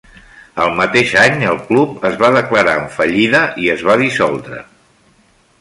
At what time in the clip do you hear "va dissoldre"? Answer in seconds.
3.91-4.65